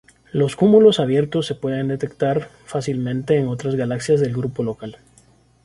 Los 0.31 0.55
cúmulos 0.55 0.99
abiertos 0.99 1.45
se 1.45 1.53
pueden 1.53 1.87
detectar 1.89 2.49
fácilmente 2.65 3.37
en 3.37 3.47
otras 3.47 3.75
galaxias 3.75 4.19
del 4.19 4.33
Grupo 4.33 4.63
Local. 4.63 4.97